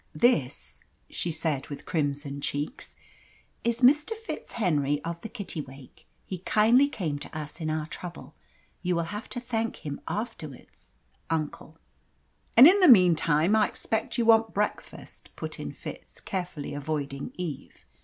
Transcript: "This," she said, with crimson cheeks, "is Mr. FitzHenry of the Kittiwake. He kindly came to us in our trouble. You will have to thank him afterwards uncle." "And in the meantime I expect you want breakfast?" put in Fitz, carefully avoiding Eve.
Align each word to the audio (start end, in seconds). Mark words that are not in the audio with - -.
"This," 0.15 0.83
she 1.11 1.31
said, 1.31 1.67
with 1.69 1.85
crimson 1.85 2.41
cheeks, 2.41 2.95
"is 3.63 3.81
Mr. 3.81 4.13
FitzHenry 4.17 4.99
of 5.05 5.21
the 5.21 5.29
Kittiwake. 5.29 6.07
He 6.25 6.39
kindly 6.39 6.87
came 6.89 7.19
to 7.19 7.37
us 7.37 7.61
in 7.61 7.69
our 7.69 7.85
trouble. 7.85 8.33
You 8.81 8.95
will 8.95 9.03
have 9.13 9.29
to 9.29 9.39
thank 9.39 9.85
him 9.85 10.01
afterwards 10.07 10.93
uncle." 11.29 11.77
"And 12.57 12.67
in 12.67 12.79
the 12.79 12.87
meantime 12.87 13.55
I 13.55 13.67
expect 13.67 14.17
you 14.17 14.25
want 14.25 14.55
breakfast?" 14.55 15.29
put 15.35 15.59
in 15.59 15.71
Fitz, 15.71 16.19
carefully 16.19 16.73
avoiding 16.73 17.31
Eve. 17.35 17.85